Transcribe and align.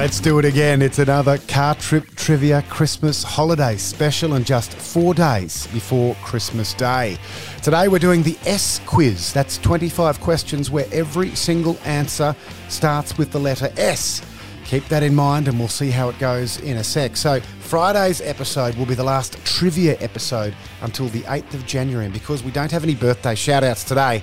Let's 0.00 0.18
do 0.18 0.38
it 0.38 0.46
again. 0.46 0.80
It's 0.80 0.98
another 0.98 1.36
car 1.46 1.74
trip 1.74 2.06
trivia 2.16 2.62
Christmas 2.70 3.22
holiday 3.22 3.76
special 3.76 4.32
and 4.32 4.46
just 4.46 4.72
four 4.72 5.12
days 5.12 5.66
before 5.74 6.14
Christmas 6.22 6.72
Day. 6.72 7.18
Today 7.62 7.86
we're 7.86 7.98
doing 7.98 8.22
the 8.22 8.38
S 8.46 8.80
quiz. 8.86 9.30
That's 9.30 9.58
25 9.58 10.18
questions 10.22 10.70
where 10.70 10.86
every 10.90 11.34
single 11.34 11.78
answer 11.84 12.34
starts 12.70 13.18
with 13.18 13.30
the 13.30 13.38
letter 13.38 13.70
S. 13.76 14.22
Keep 14.64 14.88
that 14.88 15.02
in 15.02 15.14
mind 15.14 15.48
and 15.48 15.58
we'll 15.58 15.68
see 15.68 15.90
how 15.90 16.08
it 16.08 16.18
goes 16.18 16.58
in 16.60 16.78
a 16.78 16.84
sec. 16.84 17.14
So, 17.14 17.38
Friday's 17.60 18.22
episode 18.22 18.76
will 18.76 18.86
be 18.86 18.94
the 18.94 19.04
last 19.04 19.36
trivia 19.44 19.98
episode 20.00 20.54
until 20.80 21.08
the 21.08 21.20
8th 21.24 21.52
of 21.52 21.66
January. 21.66 22.06
And 22.06 22.14
because 22.14 22.42
we 22.42 22.52
don't 22.52 22.70
have 22.70 22.84
any 22.84 22.94
birthday 22.94 23.34
shout 23.34 23.64
outs 23.64 23.84
today, 23.84 24.22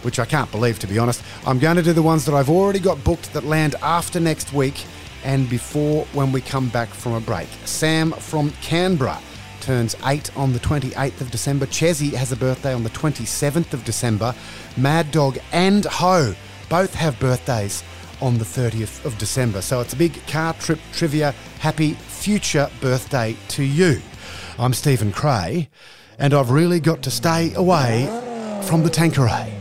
which 0.00 0.18
I 0.18 0.24
can't 0.24 0.50
believe 0.50 0.78
to 0.78 0.86
be 0.86 0.98
honest, 0.98 1.22
I'm 1.46 1.58
going 1.58 1.76
to 1.76 1.82
do 1.82 1.92
the 1.92 2.00
ones 2.00 2.24
that 2.24 2.34
I've 2.34 2.48
already 2.48 2.78
got 2.78 3.04
booked 3.04 3.34
that 3.34 3.44
land 3.44 3.74
after 3.82 4.18
next 4.18 4.54
week 4.54 4.86
and 5.24 5.48
before 5.48 6.04
when 6.12 6.32
we 6.32 6.40
come 6.40 6.68
back 6.68 6.88
from 6.88 7.14
a 7.14 7.20
break. 7.20 7.48
Sam 7.64 8.12
from 8.12 8.50
Canberra 8.62 9.18
turns 9.60 9.94
8 10.04 10.36
on 10.36 10.52
the 10.52 10.58
28th 10.58 11.20
of 11.20 11.30
December. 11.30 11.66
Chesy 11.66 12.12
has 12.12 12.32
a 12.32 12.36
birthday 12.36 12.72
on 12.72 12.82
the 12.82 12.90
27th 12.90 13.72
of 13.72 13.84
December. 13.84 14.34
Mad 14.76 15.10
Dog 15.10 15.38
and 15.52 15.84
Ho 15.84 16.34
both 16.68 16.94
have 16.94 17.18
birthdays 17.20 17.82
on 18.20 18.38
the 18.38 18.44
30th 18.44 19.04
of 19.04 19.16
December. 19.18 19.60
So 19.60 19.80
it's 19.80 19.92
a 19.92 19.96
big 19.96 20.26
car 20.26 20.54
trip 20.54 20.78
trivia. 20.92 21.32
Happy 21.58 21.94
future 21.94 22.70
birthday 22.80 23.36
to 23.48 23.62
you. 23.62 24.00
I'm 24.58 24.74
Stephen 24.74 25.12
Cray, 25.12 25.68
and 26.18 26.34
I've 26.34 26.50
really 26.50 26.80
got 26.80 27.02
to 27.02 27.10
stay 27.10 27.54
away 27.54 28.06
from 28.66 28.82
the 28.82 28.90
Tanqueray. 28.90 29.58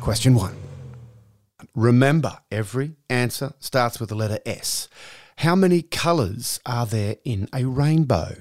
Question 0.00 0.34
one. 0.34 0.65
Remember, 1.74 2.38
every 2.50 2.96
answer 3.10 3.52
starts 3.58 4.00
with 4.00 4.08
the 4.08 4.14
letter 4.14 4.38
S. 4.46 4.88
How 5.38 5.54
many 5.54 5.82
colours 5.82 6.60
are 6.64 6.86
there 6.86 7.16
in 7.24 7.48
a 7.52 7.64
rainbow? 7.64 8.36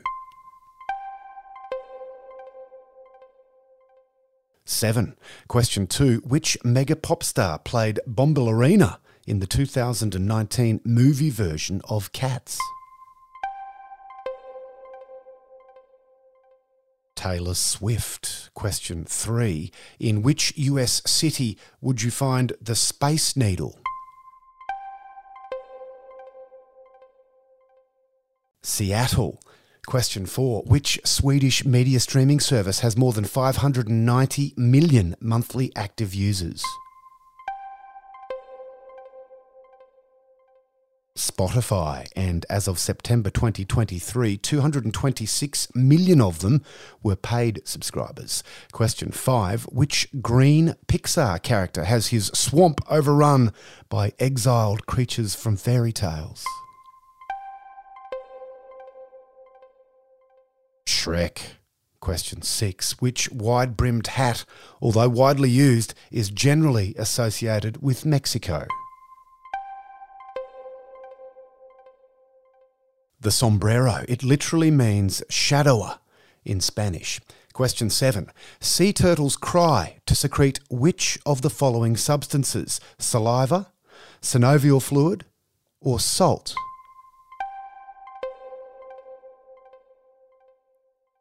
Seven. 4.66 5.16
Question 5.48 5.88
two. 5.88 6.22
Which 6.26 6.58
mega 6.64 6.96
pop 6.96 7.22
star 7.24 7.60
played 7.60 8.00
Bombalurina 8.08 8.98
in 9.28 9.40
the 9.40 9.48
2019 9.48 10.82
movie 10.84 11.30
version 11.30 11.82
of 11.88 12.12
Cats? 12.12 12.60
Taylor 17.26 17.56
Swift. 17.56 18.52
Question 18.54 19.04
three. 19.04 19.72
In 20.00 20.22
which 20.22 20.54
US 20.58 21.02
city 21.08 21.58
would 21.82 22.04
you 22.04 22.12
find 22.12 22.54
the 22.62 22.76
Space 22.76 23.36
Needle? 23.36 23.80
Seattle. 28.62 29.42
Question 29.88 30.28
four. 30.28 30.62
Which 30.68 31.02
Swedish 31.04 31.66
media 31.66 32.00
streaming 32.00 32.40
service 32.40 32.82
has 32.82 32.96
more 32.96 33.12
than 33.12 33.26
590 33.26 34.54
million 34.56 35.16
monthly 35.20 35.72
active 35.76 36.14
users? 36.14 36.64
Spotify, 41.18 42.08
and 42.16 42.46
as 42.50 42.68
of 42.68 42.78
September 42.78 43.30
2023, 43.30 44.36
226 44.36 45.68
million 45.74 46.20
of 46.20 46.40
them 46.40 46.62
were 47.02 47.16
paid 47.16 47.62
subscribers. 47.64 48.44
Question 48.74 49.12
5 49.12 49.64
Which 49.72 50.10
green 50.22 50.76
Pixar 50.88 51.42
character 51.42 51.86
has 51.86 52.08
his 52.08 52.28
swamp 52.34 52.82
overrun 52.90 53.54
by 53.88 54.12
exiled 54.20 54.86
creatures 54.86 55.36
from 55.36 55.56
fairy 55.56 55.94
tales? 55.94 56.44
Shrek. 60.86 61.40
Question 62.02 62.42
6 62.42 63.00
Which 63.02 63.32
wide 63.32 63.78
brimmed 63.78 64.08
hat, 64.08 64.44
although 64.82 65.10
widely 65.10 65.50
used, 65.50 65.94
is 66.12 66.30
generally 66.30 66.94
associated 66.98 67.82
with 67.82 68.06
Mexico? 68.06 68.68
The 73.26 73.32
sombrero. 73.32 74.06
It 74.08 74.22
literally 74.22 74.70
means 74.70 75.24
shadower 75.32 75.98
in 76.44 76.62
Spanish. 76.62 77.20
Question 77.54 77.90
7. 77.90 78.30
Sea 78.60 78.94
turtles 78.94 79.36
cry 79.36 79.98
to 80.06 80.14
secrete 80.14 80.60
which 80.70 81.18
of 81.26 81.42
the 81.42 81.50
following 81.50 81.98
substances? 81.98 82.80
Saliva, 83.00 83.72
synovial 84.22 84.80
fluid, 84.80 85.26
or 85.82 86.00
salt? 86.00 86.54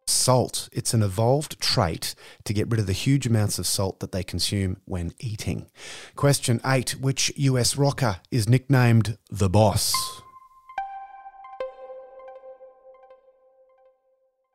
Salt. 0.07 0.69
It's 0.73 0.93
an 0.93 1.03
evolved 1.03 1.59
trait 1.59 2.15
to 2.45 2.53
get 2.53 2.71
rid 2.71 2.81
of 2.81 2.87
the 2.87 2.93
huge 2.93 3.27
amounts 3.27 3.59
of 3.59 3.67
salt 3.67 4.01
that 4.01 4.13
they 4.13 4.23
consume 4.23 4.77
when 4.85 5.15
eating. 5.21 5.71
Question 6.17 6.61
8. 6.67 7.01
Which 7.01 7.33
US 7.37 7.79
rocker 7.79 8.19
is 8.31 8.47
nicknamed 8.47 9.17
the 9.31 9.49
boss? 9.49 9.95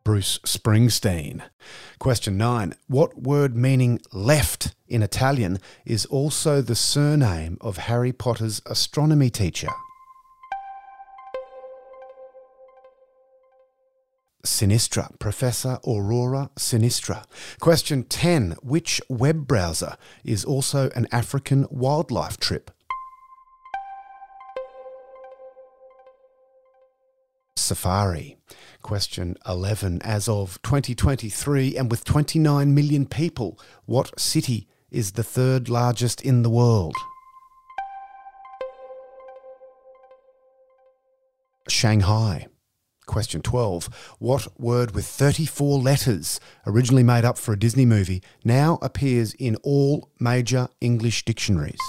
Bruce 0.10 0.40
Springsteen. 0.40 1.44
Question 2.00 2.36
9. 2.36 2.74
What 2.88 3.22
word 3.22 3.56
meaning 3.56 4.02
left 4.12 4.74
in 4.88 5.04
Italian 5.04 5.60
is 5.86 6.08
also 6.08 6.64
the 6.64 6.74
surname 6.74 7.60
of 7.62 7.78
Harry 7.78 8.12
Potter's 8.12 8.60
astronomy 8.66 9.30
teacher? 9.30 9.68
Sinistra, 14.44 15.12
Professor 15.20 15.78
Aurora 15.88 16.50
Sinistra. 16.58 17.24
Question 17.60 18.02
10. 18.04 18.56
Which 18.64 19.00
web 19.10 19.46
browser 19.46 19.96
is 20.24 20.44
also 20.44 20.90
an 20.96 21.06
African 21.12 21.68
wildlife 21.70 22.40
trip? 22.40 22.72
Safari. 27.56 28.38
Question 28.82 29.36
11. 29.48 30.02
As 30.04 30.28
of 30.30 30.62
2023 30.64 31.76
and 31.76 31.92
with 31.92 32.06
29 32.06 32.74
million 32.74 33.06
people, 33.06 33.60
what 33.86 34.18
city 34.20 34.68
is 34.90 35.12
the 35.12 35.24
third 35.24 35.70
largest 35.70 36.22
in 36.22 36.44
the 36.44 36.50
world? 36.50 36.96
Shanghai. 41.68 42.48
Question 43.06 43.42
12. 43.42 44.16
What 44.20 44.48
word 44.60 44.96
with 44.96 45.06
34 45.06 45.80
letters, 45.80 46.40
originally 46.66 47.04
made 47.04 47.26
up 47.26 47.38
for 47.38 47.54
a 47.54 47.60
Disney 47.60 47.86
movie, 47.86 48.24
now 48.44 48.80
appears 48.82 49.34
in 49.34 49.56
all 49.58 50.10
major 50.20 50.70
English 50.80 51.26
dictionaries? 51.26 51.80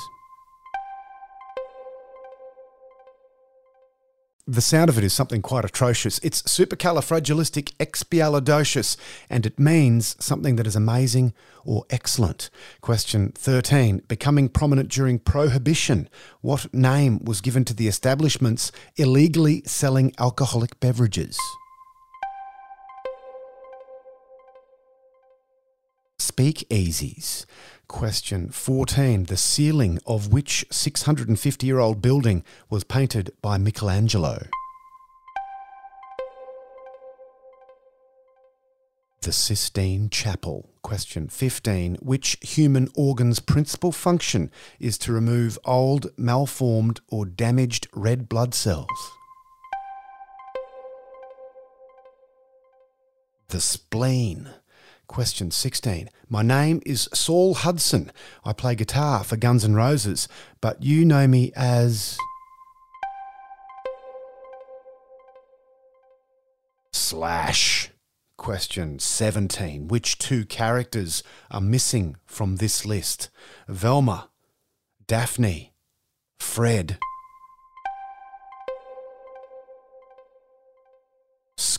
The 4.46 4.62
sound 4.62 4.88
of 4.88 4.96
it 4.98 5.04
is 5.04 5.12
something 5.12 5.42
quite 5.42 5.64
atrocious. 5.64 6.18
It's 6.22 6.42
supercalifragilisticexpialidocious, 6.42 8.96
and 9.28 9.46
it 9.46 9.60
means 9.60 10.16
something 10.18 10.56
that 10.56 10.66
is 10.66 10.74
amazing 10.74 11.34
or 11.64 11.84
excellent. 11.90 12.50
Question 12.80 13.32
13. 13.32 14.02
Becoming 14.08 14.48
prominent 14.48 14.88
during 14.88 15.18
Prohibition, 15.18 16.08
what 16.40 16.72
name 16.74 17.20
was 17.22 17.40
given 17.40 17.64
to 17.66 17.74
the 17.74 17.86
establishments 17.86 18.72
illegally 18.96 19.62
selling 19.66 20.12
alcoholic 20.18 20.80
beverages? 20.80 21.38
Speakeasies. 26.18 27.44
Question 27.90 28.50
14. 28.50 29.24
The 29.24 29.36
ceiling 29.36 29.98
of 30.06 30.32
which 30.32 30.64
650 30.70 31.66
year 31.66 31.80
old 31.80 32.00
building 32.00 32.44
was 32.70 32.84
painted 32.84 33.32
by 33.42 33.58
Michelangelo? 33.58 34.46
The 39.22 39.32
Sistine 39.32 40.08
Chapel. 40.08 40.70
Question 40.82 41.28
15. 41.28 41.96
Which 41.96 42.38
human 42.40 42.88
organ's 42.94 43.40
principal 43.40 43.90
function 43.90 44.52
is 44.78 44.96
to 44.98 45.12
remove 45.12 45.58
old, 45.64 46.16
malformed, 46.16 47.00
or 47.08 47.26
damaged 47.26 47.88
red 47.92 48.28
blood 48.28 48.54
cells? 48.54 48.86
The 53.48 53.60
spleen. 53.60 54.48
Question 55.10 55.50
16. 55.50 56.08
My 56.28 56.42
name 56.42 56.80
is 56.86 57.08
Saul 57.12 57.54
Hudson. 57.54 58.12
I 58.44 58.52
play 58.52 58.76
guitar 58.76 59.24
for 59.24 59.36
Guns 59.36 59.64
N' 59.64 59.74
Roses, 59.74 60.28
but 60.60 60.84
you 60.84 61.04
know 61.04 61.26
me 61.26 61.50
as. 61.56 62.16
Slash. 66.92 67.90
Question 68.36 69.00
17. 69.00 69.88
Which 69.88 70.16
two 70.16 70.44
characters 70.44 71.24
are 71.50 71.60
missing 71.60 72.14
from 72.24 72.56
this 72.56 72.86
list? 72.86 73.30
Velma, 73.66 74.30
Daphne, 75.08 75.72
Fred. 76.38 77.00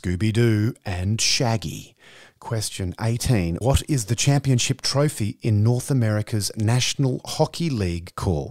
Scooby 0.02 0.34
Doo 0.34 0.74
and 0.84 1.22
Shaggy. 1.22 1.96
Question 2.40 2.96
18. 3.00 3.58
What 3.58 3.84
is 3.88 4.06
the 4.06 4.16
championship 4.16 4.82
trophy 4.82 5.38
in 5.44 5.64
North 5.64 5.92
America's 5.92 6.52
National 6.58 7.22
Hockey 7.24 7.70
League 7.70 8.16
called? 8.16 8.50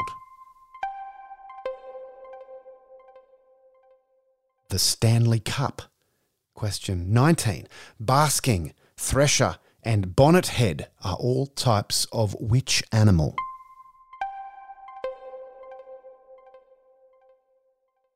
The 4.68 4.78
Stanley 4.78 5.40
Cup. 5.40 5.82
Question 6.54 7.12
19. 7.12 7.66
Basking, 7.98 8.72
thresher, 8.96 9.56
and 9.82 10.14
bonnet 10.14 10.48
head 10.48 10.88
are 11.02 11.16
all 11.16 11.46
types 11.46 12.06
of 12.12 12.36
which 12.38 12.84
animal? 12.92 13.34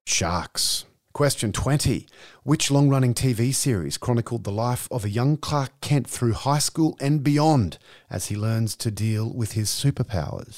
Sharks. 0.06 0.84
Question 1.14 1.52
20. 1.52 2.08
Which 2.42 2.72
long 2.72 2.88
running 2.88 3.14
TV 3.14 3.54
series 3.54 3.96
chronicled 3.96 4.42
the 4.42 4.50
life 4.50 4.88
of 4.90 5.04
a 5.04 5.08
young 5.08 5.36
Clark 5.36 5.70
Kent 5.80 6.10
through 6.10 6.32
high 6.32 6.58
school 6.58 6.96
and 7.00 7.22
beyond 7.22 7.78
as 8.10 8.26
he 8.26 8.36
learns 8.36 8.74
to 8.78 8.90
deal 8.90 9.32
with 9.32 9.52
his 9.52 9.68
superpowers? 9.68 10.56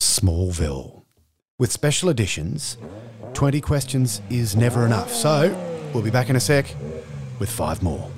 Smallville. 0.00 1.02
With 1.58 1.70
special 1.70 2.08
editions, 2.08 2.78
20 3.34 3.60
questions 3.60 4.22
is 4.30 4.56
never 4.56 4.86
enough. 4.86 5.12
So, 5.12 5.54
we'll 5.92 6.02
be 6.02 6.10
back 6.10 6.30
in 6.30 6.36
a 6.36 6.40
sec 6.40 6.74
with 7.38 7.50
five 7.50 7.82
more. 7.82 8.10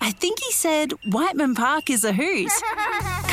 I 0.00 0.12
think 0.12 0.38
he 0.38 0.52
said 0.52 0.92
Whiteman 1.10 1.56
Park 1.56 1.90
is 1.90 2.04
a 2.04 2.12
hoot. 2.12 2.52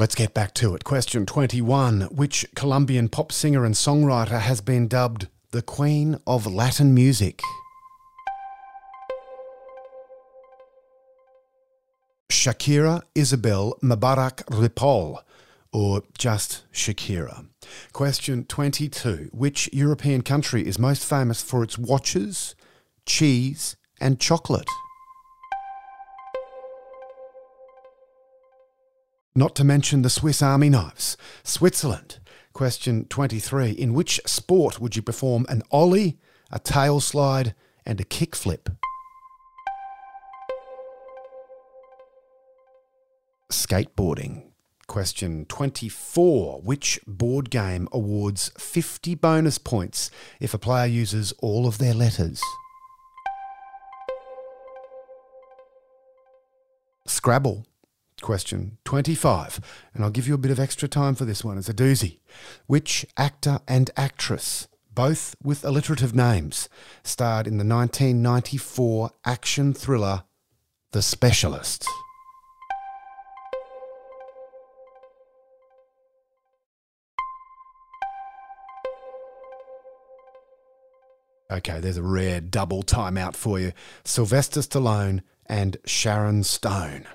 Let's 0.00 0.14
get 0.14 0.32
back 0.32 0.54
to 0.54 0.76
it. 0.76 0.84
Question 0.84 1.26
21. 1.26 2.02
Which 2.02 2.46
Colombian 2.54 3.08
pop 3.08 3.32
singer 3.32 3.64
and 3.64 3.74
songwriter 3.74 4.38
has 4.38 4.60
been 4.60 4.86
dubbed 4.86 5.26
the 5.50 5.60
Queen 5.60 6.20
of 6.24 6.46
Latin 6.46 6.94
Music? 6.94 7.40
Shakira 12.30 13.02
Isabel 13.16 13.76
Mebarak 13.82 14.44
Ripoll, 14.44 15.20
or 15.72 16.04
just 16.16 16.62
Shakira. 16.72 17.46
Question 17.92 18.44
22. 18.44 19.30
Which 19.32 19.68
European 19.72 20.22
country 20.22 20.64
is 20.64 20.78
most 20.78 21.04
famous 21.04 21.42
for 21.42 21.64
its 21.64 21.76
watches, 21.76 22.54
cheese, 23.04 23.74
and 24.00 24.20
chocolate? 24.20 24.68
Not 29.38 29.54
to 29.54 29.62
mention 29.62 30.02
the 30.02 30.10
Swiss 30.10 30.42
Army 30.42 30.68
knives. 30.68 31.16
Switzerland. 31.44 32.18
Question 32.52 33.04
23. 33.04 33.70
In 33.70 33.94
which 33.94 34.20
sport 34.26 34.80
would 34.80 34.96
you 34.96 35.02
perform 35.02 35.46
an 35.48 35.62
ollie, 35.70 36.18
a 36.50 36.58
tail 36.58 36.98
slide, 36.98 37.54
and 37.86 38.00
a 38.00 38.04
kickflip? 38.04 38.74
Skateboarding. 43.48 44.50
Question 44.88 45.44
24. 45.44 46.60
Which 46.62 46.98
board 47.06 47.48
game 47.48 47.86
awards 47.92 48.50
50 48.58 49.14
bonus 49.14 49.58
points 49.58 50.10
if 50.40 50.52
a 50.52 50.58
player 50.58 50.86
uses 50.86 51.30
all 51.38 51.68
of 51.68 51.78
their 51.78 51.94
letters? 51.94 52.42
Scrabble. 57.06 57.64
Question 58.20 58.78
25. 58.84 59.60
And 59.94 60.04
I'll 60.04 60.10
give 60.10 60.28
you 60.28 60.34
a 60.34 60.38
bit 60.38 60.50
of 60.50 60.58
extra 60.58 60.88
time 60.88 61.14
for 61.14 61.24
this 61.24 61.44
one. 61.44 61.56
It's 61.56 61.68
a 61.68 61.74
doozy. 61.74 62.18
Which 62.66 63.06
actor 63.16 63.60
and 63.66 63.90
actress, 63.96 64.68
both 64.92 65.34
with 65.42 65.64
alliterative 65.64 66.14
names, 66.14 66.68
starred 67.02 67.46
in 67.46 67.58
the 67.58 67.64
1994 67.64 69.10
action 69.24 69.72
thriller 69.72 70.24
The 70.92 71.02
Specialist? 71.02 71.86
Okay, 81.50 81.80
there's 81.80 81.96
a 81.96 82.02
rare 82.02 82.42
double 82.42 82.82
timeout 82.82 83.34
for 83.34 83.58
you. 83.58 83.72
Sylvester 84.04 84.60
Stallone 84.60 85.22
and 85.46 85.78
Sharon 85.86 86.42
Stone. 86.44 87.06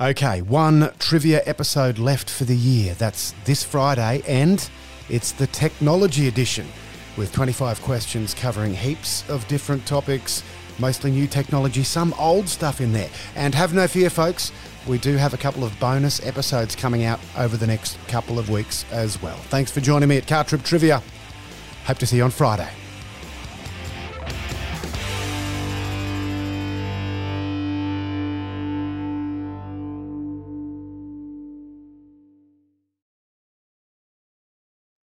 Okay, 0.00 0.42
one 0.42 0.92
trivia 1.00 1.42
episode 1.44 1.98
left 1.98 2.30
for 2.30 2.44
the 2.44 2.54
year. 2.54 2.94
That's 2.94 3.34
this 3.44 3.64
Friday, 3.64 4.22
and 4.28 4.70
it's 5.08 5.32
the 5.32 5.48
technology 5.48 6.28
edition 6.28 6.68
with 7.16 7.32
25 7.32 7.82
questions 7.82 8.32
covering 8.32 8.72
heaps 8.72 9.28
of 9.28 9.44
different 9.48 9.84
topics, 9.88 10.44
mostly 10.78 11.10
new 11.10 11.26
technology, 11.26 11.82
some 11.82 12.14
old 12.16 12.48
stuff 12.48 12.80
in 12.80 12.92
there. 12.92 13.10
And 13.34 13.56
have 13.56 13.74
no 13.74 13.88
fear, 13.88 14.08
folks, 14.08 14.52
we 14.86 14.98
do 14.98 15.16
have 15.16 15.34
a 15.34 15.36
couple 15.36 15.64
of 15.64 15.76
bonus 15.80 16.24
episodes 16.24 16.76
coming 16.76 17.02
out 17.02 17.18
over 17.36 17.56
the 17.56 17.66
next 17.66 17.98
couple 18.06 18.38
of 18.38 18.50
weeks 18.50 18.84
as 18.92 19.20
well. 19.20 19.36
Thanks 19.48 19.72
for 19.72 19.80
joining 19.80 20.08
me 20.08 20.18
at 20.18 20.28
Car 20.28 20.44
Trip 20.44 20.62
Trivia. 20.62 21.02
Hope 21.86 21.98
to 21.98 22.06
see 22.06 22.18
you 22.18 22.22
on 22.22 22.30
Friday. 22.30 22.70